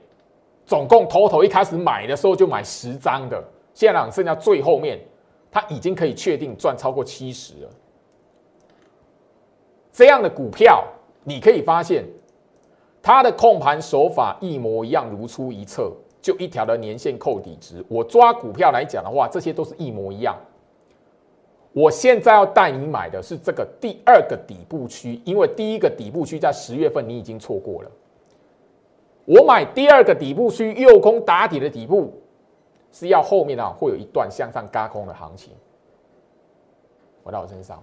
[0.66, 3.40] 总共头头一开始买的时候就买十张的，
[3.76, 5.00] 现在剩下最后面
[5.52, 7.70] 他已经可以确定赚超过七十了。
[9.92, 10.84] 这样的股票
[11.24, 12.04] 你可以发现。
[13.08, 17.82] 它的控盘手法一模一样，如出一辙，就一条的年线扣底值。
[17.88, 20.36] 我抓股票来讲的话，这些都是一模一样。
[21.72, 27.90] 我现在要带你买的是这个第二个底部区，因为第一个底部区在十月份你已经错过了。
[29.24, 32.14] 我买第二个底部区右空打底的底部，
[32.92, 35.54] 是要后面啊会有一段向上嘎空的行情。
[37.24, 37.82] 回到我身上。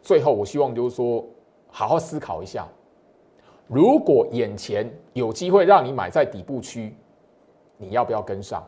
[0.00, 1.24] 最后我希望就是说，
[1.66, 2.68] 好好思考一下，
[3.70, 6.92] 如果眼前有机会让你买在底部区，
[7.76, 8.66] 你要不要跟上？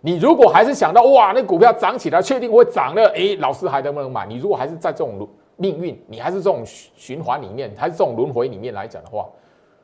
[0.00, 4.24] 你如果还是想到哇，那股票涨起来，确定会涨了，诶，老师还能不能买？
[4.24, 9.28] 你如果还是在这种命运，你还是这种循环里面，还是这种轮回里面来讲的话，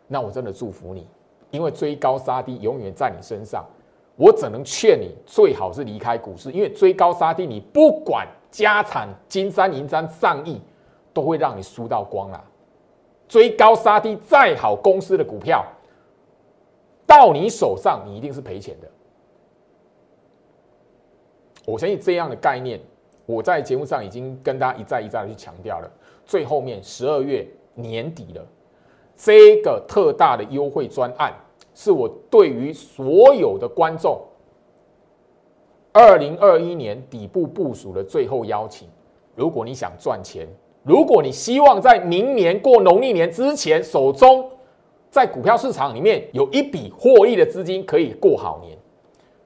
[0.07, 1.09] 那我真的祝福你，
[1.51, 3.67] 因为追高杀低永远在你身上。
[4.15, 10.61] 我只能劝你，最好是离开股市，因为追高杀低，你不管家产金山银山上亿，
[11.13, 12.45] 都会让你输到光了。
[13.35, 15.67] 追高杀低，再好公司的股票，
[17.05, 18.89] 到你手上，你一定是赔钱的。
[21.67, 22.81] 我相信这样的概念，
[23.27, 25.91] 我在节目上已经跟大家一再一再的去强调了。
[26.25, 28.47] 最后面十二月年底了，
[29.17, 31.35] 这个特大的优惠专案。
[31.75, 34.23] 是我对于所有的观众，
[35.93, 38.89] 二零二一年底部部署的最后邀请。
[39.35, 40.47] 如果你想赚钱，
[40.85, 44.51] 如果你希望在明年过农历年之前，手中
[45.11, 48.77] 在股票市场里面有一笔获益的资金，可以过好年，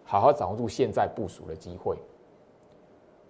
[0.04, 1.96] 好好掌握住现在部署的机会。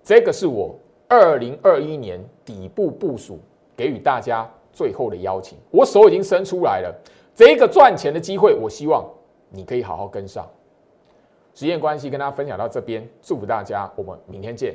[0.03, 0.75] 这个是我
[1.07, 3.39] 二零二一年底部部署
[3.77, 6.95] 给予大家最后的邀请，我手已经伸出来了。
[7.35, 9.05] 这个赚钱的机会，我希望
[9.51, 10.49] 你可以好好跟上。
[11.55, 14.75] 时间关系，跟大家分享到这边，祝福大家，我们明天见。